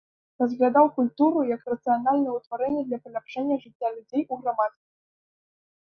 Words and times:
Разглядаў 0.43 0.87
культуру 0.95 1.43
як 1.55 1.61
рацыянальнае 1.75 2.33
ўтварэнне 2.39 2.81
для 2.91 3.01
паляпшэння 3.07 3.55
жыцця 3.63 3.87
людзей 3.97 4.23
у 4.31 4.35
грамадстве. 4.45 4.87